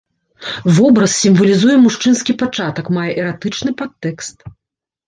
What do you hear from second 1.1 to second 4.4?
сімвалізуе мужчынскі пачатак, мае эратычны падтэкст.